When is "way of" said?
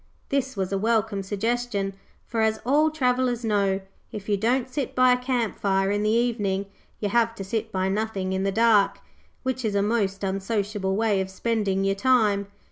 10.95-11.29